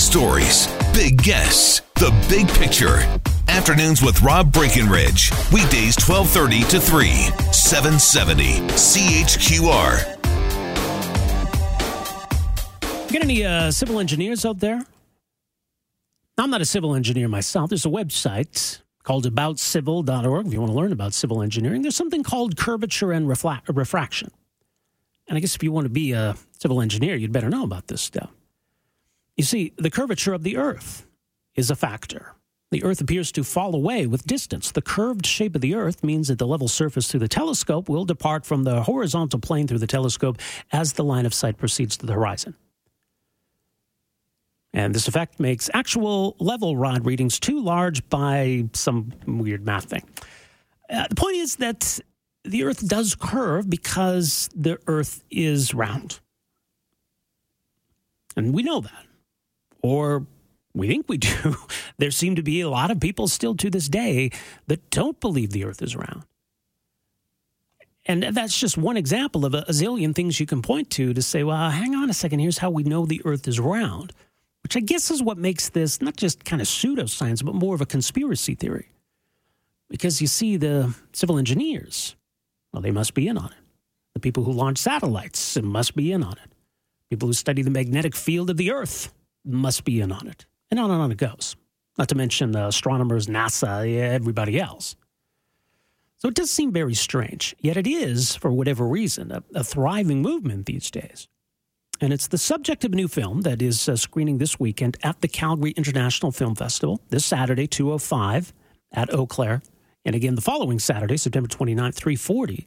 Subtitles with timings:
[0.00, 2.98] stories, big guests, the big picture.
[3.48, 5.30] Afternoons with Rob Breckenridge.
[5.52, 7.08] Weekdays 1230 to 3,
[7.52, 10.16] 770 CHQR.
[13.12, 14.80] Got any uh, civil engineers out there?
[16.38, 17.68] I'm not a civil engineer myself.
[17.68, 21.82] There's a website called aboutcivil.org if you want to learn about civil engineering.
[21.82, 24.30] There's something called curvature and refla- refraction.
[25.28, 27.88] And I guess if you want to be a civil engineer, you'd better know about
[27.88, 28.30] this stuff.
[29.36, 31.06] You see, the curvature of the Earth
[31.54, 32.34] is a factor.
[32.70, 34.70] The Earth appears to fall away with distance.
[34.70, 38.04] The curved shape of the Earth means that the level surface through the telescope will
[38.04, 40.38] depart from the horizontal plane through the telescope
[40.70, 42.54] as the line of sight proceeds to the horizon.
[44.72, 50.08] And this effect makes actual level rod readings too large by some weird math thing.
[50.88, 51.98] Uh, the point is that
[52.44, 56.20] the Earth does curve because the Earth is round.
[58.36, 59.06] And we know that.
[59.82, 60.26] Or
[60.74, 61.56] we think we do.
[61.98, 64.30] there seem to be a lot of people still to this day
[64.66, 66.24] that don't believe the Earth is round.
[68.06, 71.22] And that's just one example of a, a zillion things you can point to to
[71.22, 74.12] say, well, hang on a second, here's how we know the Earth is round,
[74.62, 77.80] which I guess is what makes this not just kind of pseudoscience, but more of
[77.80, 78.90] a conspiracy theory.
[79.88, 82.16] Because you see, the civil engineers,
[82.72, 83.64] well, they must be in on it.
[84.14, 86.52] The people who launch satellites must be in on it.
[87.10, 89.12] People who study the magnetic field of the Earth
[89.44, 90.46] must be in on it.
[90.70, 91.56] And on and on it goes.
[91.98, 94.96] Not to mention the astronomers, NASA, everybody else.
[96.18, 97.54] So it does seem very strange.
[97.60, 101.28] Yet it is, for whatever reason, a, a thriving movement these days.
[102.00, 105.20] And it's the subject of a new film that is uh, screening this weekend at
[105.20, 108.52] the Calgary International Film Festival this Saturday, 205
[108.92, 109.62] at Eau Claire.
[110.04, 112.66] And again, the following Saturday, September 29th, 340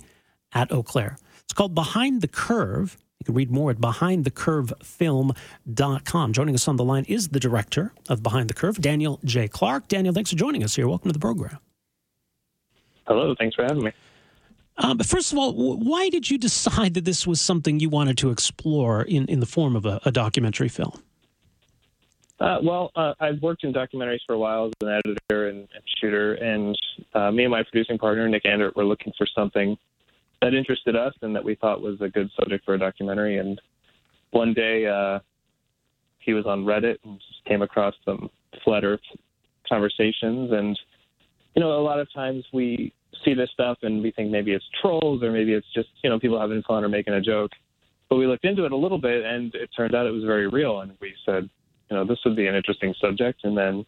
[0.54, 1.18] at Eau Claire.
[1.44, 2.98] It's called Behind the Curve.
[3.19, 6.33] You can read more at behindthecurvefilm.com.
[6.33, 9.47] Joining us on the line is the director of Behind the Curve, Daniel J.
[9.47, 9.88] Clark.
[9.88, 10.89] Daniel, thanks for joining us here.
[10.89, 11.58] Welcome to the program.
[13.07, 13.91] Hello, thanks for having me.
[14.78, 18.18] Uh, but first of all, why did you decide that this was something you wanted
[18.18, 21.02] to explore in, in the form of a, a documentary film?
[22.40, 25.84] Uh, well, uh, I've worked in documentaries for a while as an editor and, and
[26.02, 26.78] shooter, and
[27.13, 29.78] uh, me and my producing partner, Nick Andert, were looking for something
[30.44, 33.38] that interested us and that we thought was a good subject for a documentary.
[33.38, 33.59] And
[34.31, 35.20] one day uh,
[36.20, 38.30] he was on Reddit and just came across some
[38.64, 39.00] flat Earth
[39.68, 40.52] conversations.
[40.52, 40.78] And,
[41.56, 42.94] you know, a lot of times we
[43.24, 46.20] see this stuff and we think maybe it's trolls or maybe it's just, you know,
[46.20, 47.52] people having fun or making a joke.
[48.09, 50.48] But we looked into it a little bit and it turned out it was very
[50.48, 50.82] real.
[50.82, 51.50] And we said,
[51.90, 53.46] you know, this would be an interesting subject.
[53.46, 53.86] And then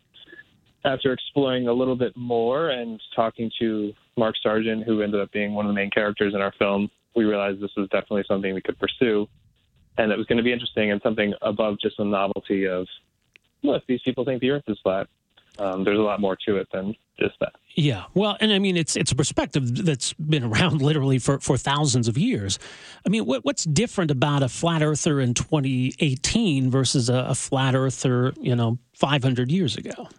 [0.85, 5.53] after exploring a little bit more and talking to Mark Sargent, who ended up being
[5.53, 8.62] one of the main characters in our film, we realized this was definitely something we
[8.62, 9.28] could pursue
[9.97, 12.88] and it was going to be interesting and something above just the novelty of,
[13.63, 15.07] look, these people think the earth is flat,
[15.57, 17.53] um, there's a lot more to it than just that.
[17.75, 21.57] Yeah, well, and I mean, it's it's a perspective that's been around literally for, for
[21.57, 22.59] thousands of years.
[23.06, 27.73] I mean, what, what's different about a flat earther in 2018 versus a, a flat
[27.73, 30.09] earther, you know, 500 years ago?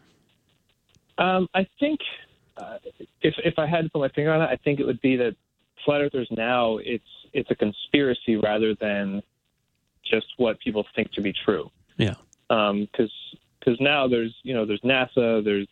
[1.19, 2.01] Um, I think
[2.57, 2.79] uh,
[3.23, 5.17] if if I had to put my finger on it, I think it would be
[5.17, 5.35] that
[5.85, 9.23] flat earthers now it's it's a conspiracy rather than
[10.05, 11.71] just what people think to be true.
[11.97, 12.15] Yeah.
[12.49, 12.89] Because um,
[13.59, 15.69] because now there's you know there's NASA, there's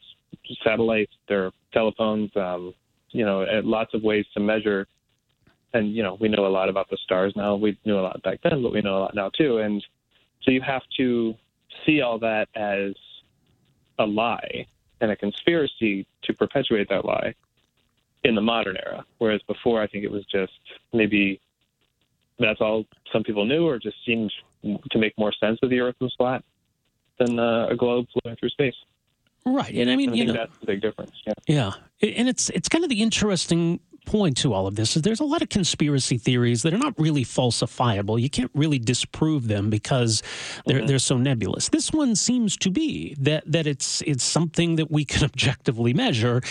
[0.62, 2.74] satellites, there are telephones, um,
[3.10, 4.86] you know, lots of ways to measure.
[5.72, 7.56] And you know, we know a lot about the stars now.
[7.56, 9.58] We knew a lot back then, but we know a lot now too.
[9.58, 9.84] And
[10.42, 11.34] so you have to
[11.84, 12.94] see all that as
[13.98, 14.66] a lie
[15.04, 17.34] and a conspiracy to perpetuate that lie
[18.24, 19.04] in the modern era.
[19.18, 20.52] Whereas before, I think it was just
[20.92, 21.40] maybe
[22.38, 24.32] that's all some people knew, or just seemed
[24.62, 26.42] to make more sense that the Earth was flat
[27.18, 28.74] than uh, a globe flowing through space.
[29.46, 31.12] Right, and I mean, I you know, that's the big difference.
[31.26, 31.34] Yeah.
[31.46, 31.72] Yeah,
[32.16, 35.24] and it's it's kind of the interesting point to all of this is there's a
[35.24, 38.20] lot of conspiracy theories that are not really falsifiable.
[38.20, 40.22] You can't really disprove them because
[40.66, 40.86] they're mm-hmm.
[40.86, 41.68] they're so nebulous.
[41.68, 46.42] This one seems to be that that it's it's something that we can objectively measure,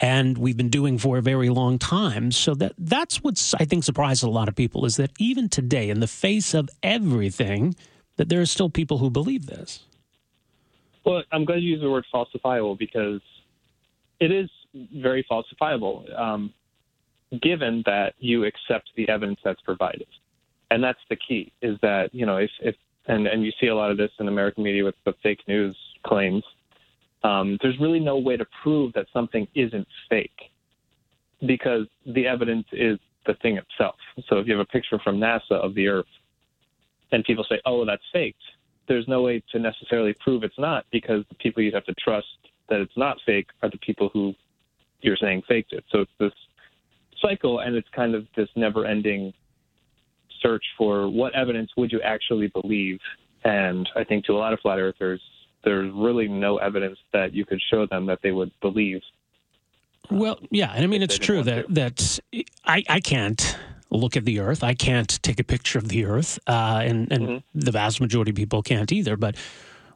[0.00, 2.32] and we've been doing for a very long time.
[2.32, 5.90] So that that's what's I think surprises a lot of people is that even today,
[5.90, 7.74] in the face of everything,
[8.16, 9.84] that there are still people who believe this.
[11.04, 13.20] Well, I'm going to use the word falsifiable because
[14.20, 16.18] it is very falsifiable.
[16.18, 16.52] Um,
[17.40, 20.06] given that you accept the evidence that's provided.
[20.70, 22.74] And that's the key is that, you know, if, if
[23.06, 25.76] and, and you see a lot of this in American media with the fake news
[26.06, 26.44] claims,
[27.24, 30.50] um, there's really no way to prove that something isn't fake
[31.46, 33.96] because the evidence is the thing itself.
[34.28, 36.06] So if you have a picture from NASA of the Earth
[37.12, 38.42] and people say, oh, that's faked,
[38.88, 42.26] there's no way to necessarily prove it's not because the people you'd have to trust
[42.68, 44.34] that it's not fake are the people who
[45.00, 45.84] you're saying faked it.
[45.90, 46.32] So it's this
[47.22, 49.32] cycle, and it's kind of this never-ending
[50.42, 52.98] search for what evidence would you actually believe.
[53.44, 55.22] And I think to a lot of flat earthers,
[55.64, 59.00] there's really no evidence that you could show them that they would believe.
[60.10, 61.72] Well, yeah, and I mean it's true that to.
[61.74, 62.18] that
[62.64, 63.56] I I can't
[63.90, 64.64] look at the Earth.
[64.64, 67.58] I can't take a picture of the Earth, uh, and and mm-hmm.
[67.58, 69.16] the vast majority of people can't either.
[69.16, 69.36] But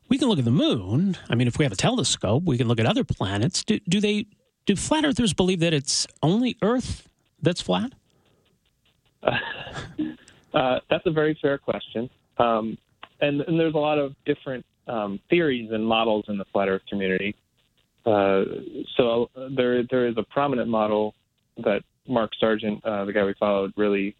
[0.08, 1.16] we can look at the moon.
[1.28, 3.64] I mean, if we have a telescope, we can look at other planets.
[3.64, 4.26] Do, do they?
[4.64, 7.08] Do flat earthers believe that it's only Earth
[7.42, 7.92] that's flat?
[10.54, 12.78] Uh, that's a very fair question, um,
[13.20, 16.80] and, and, there's a lot of different um, theories and models in the flat Earth
[16.88, 17.36] community.
[18.06, 18.44] Uh,
[18.96, 21.14] so there there is a prominent model
[21.58, 24.16] that Mark Sargent, uh, the guy we followed, really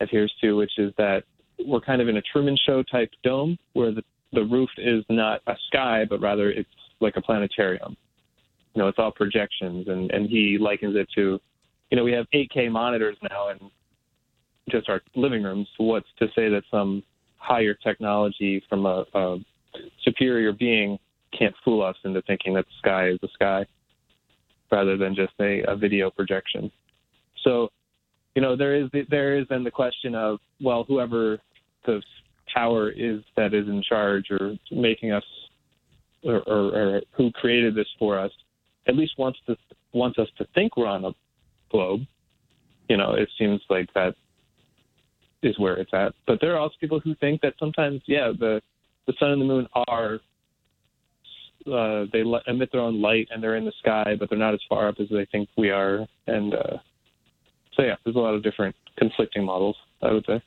[0.00, 1.22] adheres to, which is that
[1.64, 4.02] we're kind of in a Truman Show type dome where the
[4.32, 6.68] the roof is not a sky, but rather it's
[7.00, 7.96] like a planetarium.
[8.74, 11.40] You know, it's all projections, and and he likens it to,
[11.90, 13.58] you know, we have 8K monitors now in
[14.70, 15.68] just our living rooms.
[15.78, 17.02] What's to say that some
[17.36, 19.38] higher technology from a, a
[20.04, 20.98] superior being
[21.36, 23.66] can't fool us into thinking that the sky is the sky,
[24.70, 26.70] rather than just a, a video projection.
[27.44, 27.70] So,
[28.34, 31.38] you know, there is there is then the question of well, whoever
[31.86, 32.02] the
[32.52, 35.24] power is that is in charge or making us
[36.24, 38.30] or, or, or who created this for us
[38.86, 39.56] at least wants to
[39.92, 41.10] wants us to think we're on a
[41.70, 42.02] globe.
[42.88, 44.14] You know, it seems like that
[45.42, 46.12] is where it's at.
[46.26, 48.60] But there are also people who think that sometimes, yeah, the
[49.06, 50.20] the sun and the moon are
[51.66, 54.60] uh, they emit their own light and they're in the sky, but they're not as
[54.68, 56.06] far up as they think we are.
[56.26, 56.78] And uh,
[57.74, 59.76] so, yeah, there's a lot of different conflicting models.
[60.02, 60.42] I would say.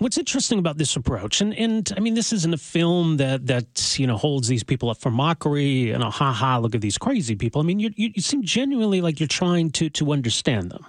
[0.00, 3.98] What's interesting about this approach, and, and I mean, this isn't a film that that
[3.98, 6.96] you know holds these people up for mockery and a ha ha look at these
[6.96, 7.60] crazy people.
[7.60, 10.86] I mean, you, you, seem genuinely like you're trying to to understand them.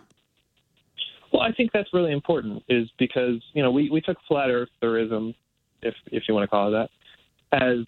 [1.34, 5.36] Well, I think that's really important, is because you know we we took flat eartherism,
[5.82, 6.88] if if you want to call it
[7.52, 7.86] that, as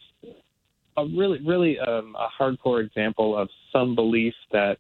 [0.98, 4.78] a really really um, a hardcore example of some belief that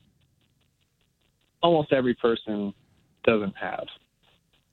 [1.61, 2.73] almost every person
[3.23, 3.87] doesn't have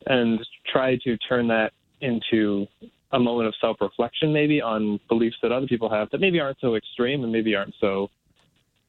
[0.06, 0.38] and
[0.72, 2.66] try to turn that into
[3.12, 6.58] a moment of self reflection, maybe on beliefs that other people have that maybe aren't
[6.60, 8.08] so extreme and maybe aren't so,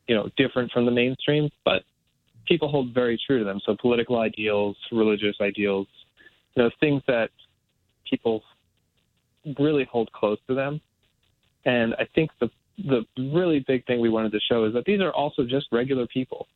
[0.08, 1.84] you know, different from the mainstream, but
[2.48, 3.60] people hold very true to them.
[3.66, 5.88] So political ideals, religious ideals,
[6.56, 7.30] you know, things that
[8.10, 8.44] people
[9.60, 10.82] really hold close to them.
[11.66, 15.02] And I think the the really big thing we wanted to show is that these
[15.02, 16.48] are also just regular people.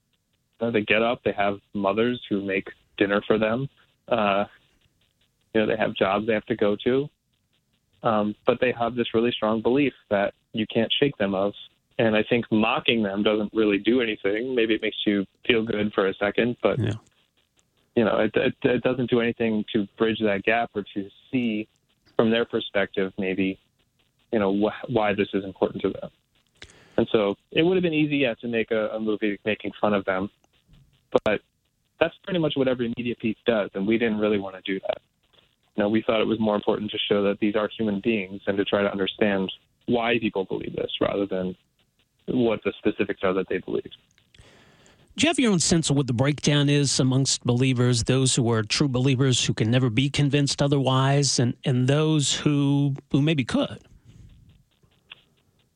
[0.60, 2.68] They get up, they have mothers who make
[2.98, 3.68] dinner for them
[4.07, 4.45] uh,
[5.55, 7.09] you know, they have jobs they have to go to,
[8.03, 11.53] um, but they have this really strong belief that you can't shake them of.
[11.97, 14.53] And I think mocking them doesn't really do anything.
[14.53, 16.91] Maybe it makes you feel good for a second, but yeah.
[17.95, 21.69] you know, it, it, it doesn't do anything to bridge that gap or to see
[22.17, 23.57] from their perspective, maybe,
[24.33, 26.09] you know, wh- why this is important to them.
[26.97, 29.93] And so it would have been easy, yeah, to make a, a movie making fun
[29.93, 30.29] of them,
[31.23, 31.39] but
[31.97, 34.81] that's pretty much what every media piece does, and we didn't really want to do
[34.81, 35.01] that.
[35.75, 38.42] You know, we thought it was more important to show that these are human beings
[38.48, 39.51] and to try to understand
[39.88, 41.55] why people believe this rather than
[42.27, 43.91] what the specifics are that they believe.
[45.17, 48.51] Do you have your own sense of what the breakdown is amongst believers, those who
[48.51, 53.46] are true believers who can never be convinced otherwise, and, and those who who maybe
[53.46, 53.79] could?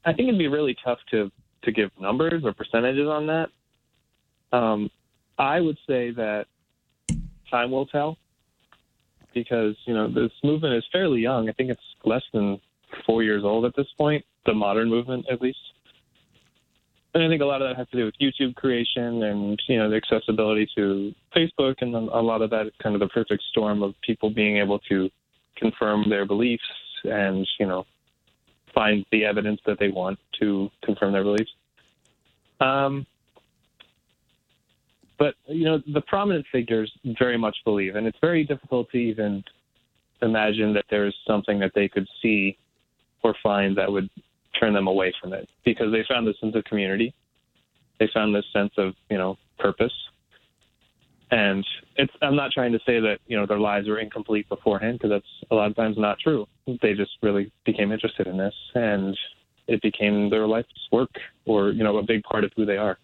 [0.04, 1.32] I think it'd be really tough to
[1.64, 3.50] to give numbers or percentages on that.
[4.52, 4.90] Um,
[5.38, 6.48] I would say that
[7.50, 8.18] time will tell
[9.34, 11.50] because, you know, this movement is fairly young.
[11.50, 12.60] I think it's less than
[13.06, 15.60] four years old at this point, the modern movement at least.
[17.14, 19.78] And I think a lot of that has to do with YouTube creation and, you
[19.80, 21.76] know, the accessibility to Facebook.
[21.82, 24.80] And a lot of that is kind of the perfect storm of people being able
[24.90, 25.10] to
[25.58, 26.64] confirm their beliefs
[27.04, 27.86] and, you know,
[28.76, 31.52] find the evidence that they want to confirm their beliefs.
[32.60, 33.08] Um,
[35.20, 39.44] but you know, the prominent figures very much believe, and it's very difficult to even
[40.22, 42.58] imagine that there is something that they could see
[43.24, 44.10] or find that would
[44.60, 47.14] turn them away from it because they found this sense of community.
[48.00, 49.94] They found this sense of, you know, purpose.
[51.32, 51.66] And
[51.98, 55.12] it's, I'm not trying to say that, you know, their lives were incomplete beforehand because
[55.12, 56.48] that's a lot of times not true.
[56.82, 59.16] They just really became interested in this and
[59.68, 61.12] it became their life's work
[61.46, 62.98] or, you know, a big part of who they are.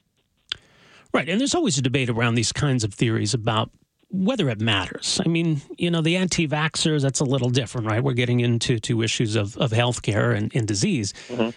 [1.15, 1.29] Right.
[1.29, 3.71] And there's always a debate around these kinds of theories about
[4.11, 5.19] whether it matters.
[5.25, 8.03] I mean, you know, the anti vaxxers, that's a little different, right?
[8.03, 11.13] We're getting into to issues of, of healthcare and, and disease.
[11.29, 11.49] Mm-hmm.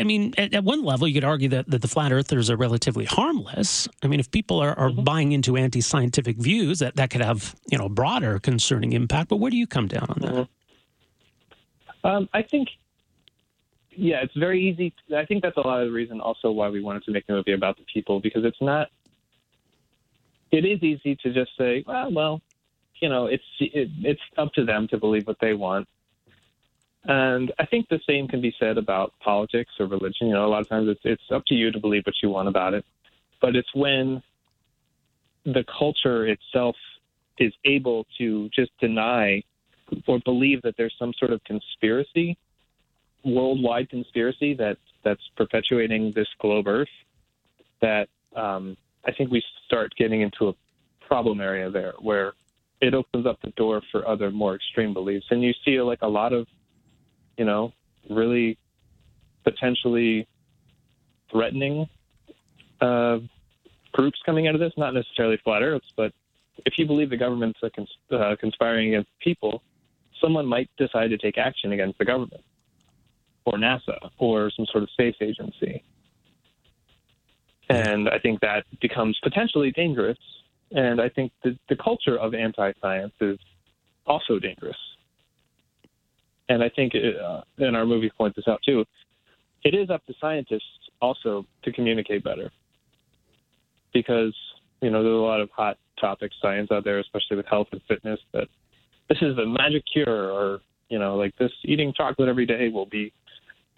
[0.00, 2.56] I mean, at, at, one level, you could argue that, that the flat earthers are
[2.56, 3.86] relatively harmless.
[4.02, 5.04] I mean, if people are, are mm-hmm.
[5.04, 9.28] buying into anti scientific views, that, that could have, you know, broader concerning impact.
[9.28, 10.32] But where do you come down on that?
[10.32, 12.06] Mm-hmm.
[12.06, 12.68] Um, I think,
[13.90, 14.94] yeah, it's very easy.
[15.16, 17.32] I think that's a lot of the reason also why we wanted to make a
[17.32, 18.88] movie about the people because it's not,
[20.50, 22.42] it is easy to just say, well, well,
[23.00, 25.86] you know, it's it, it's up to them to believe what they want.
[27.04, 30.28] And I think the same can be said about politics or religion.
[30.28, 32.30] You know, a lot of times it's it's up to you to believe what you
[32.30, 32.84] want about it.
[33.40, 34.22] But it's when
[35.44, 36.76] the culture itself
[37.38, 39.42] is able to just deny
[40.06, 42.36] or believe that there's some sort of conspiracy,
[43.24, 46.88] worldwide conspiracy that that's perpetuating this globe Earth,
[47.80, 48.76] that um,
[49.06, 50.54] I think we start getting into a
[51.00, 52.34] problem area there where
[52.80, 56.08] it opens up the door for other more extreme beliefs, and you see like a
[56.08, 56.46] lot of
[57.38, 57.72] you know,
[58.10, 58.58] really
[59.44, 60.26] potentially
[61.30, 61.88] threatening
[62.80, 63.18] uh,
[63.92, 64.72] groups coming out of this.
[64.76, 66.12] Not necessarily flat Earths, but
[66.66, 69.62] if you believe the government's uh, cons- uh, conspiring against people,
[70.20, 72.42] someone might decide to take action against the government
[73.44, 75.82] or NASA or some sort of space agency.
[77.68, 80.18] And I think that becomes potentially dangerous.
[80.70, 83.38] And I think the, the culture of anti science is
[84.06, 84.76] also dangerous
[86.48, 88.84] and I think, it, uh, and our movie points this out too,
[89.64, 90.62] it is up to scientists
[91.00, 92.50] also to communicate better.
[93.92, 94.34] Because,
[94.80, 97.80] you know, there's a lot of hot topic science out there, especially with health and
[97.88, 98.48] fitness, that
[99.08, 102.86] this is the magic cure, or, you know, like this eating chocolate every day will
[102.86, 103.12] be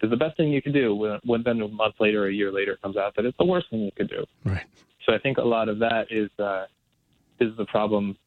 [0.03, 2.51] is the best thing you can do when, when then a month later, a year
[2.51, 4.25] later comes out that it's the worst thing you could do.
[4.43, 4.65] Right.
[5.05, 6.65] So I think a lot of that is uh,
[7.39, 8.17] is the problem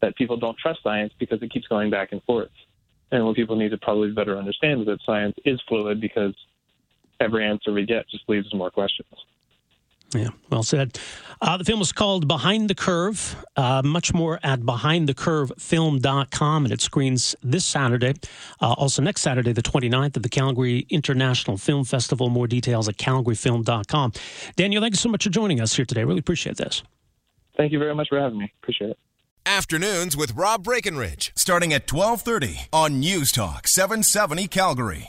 [0.00, 2.50] that people don't trust science because it keeps going back and forth.
[3.10, 6.34] And what people need to probably better understand is that science is fluid because
[7.20, 9.08] every answer we get just leaves more questions.
[10.14, 10.98] Yeah, well said.
[11.40, 13.36] Uh, the film is called Behind the Curve.
[13.56, 18.14] Uh, much more at behindthecurvefilm.com, and it screens this Saturday.
[18.60, 22.28] Uh, also, next Saturday, the 29th, at the Calgary International Film Festival.
[22.28, 24.12] More details at calgaryfilm.com.
[24.56, 26.04] Daniel, thank you so much for joining us here today.
[26.04, 26.82] Really appreciate this.
[27.56, 28.52] Thank you very much for having me.
[28.62, 28.98] Appreciate it.
[29.46, 35.06] Afternoons with Rob Breckenridge, starting at 1230 on News Talk 770 Calgary.